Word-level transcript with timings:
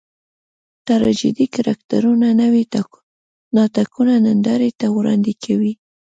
ټراجېډي 0.85 1.45
کرکټرونه 1.55 2.27
نوي 2.41 2.63
ناټکونه 3.55 4.13
نندارې 4.25 4.71
ته 4.79 4.87
وړاندې 4.97 5.33
کوي. 5.43 5.73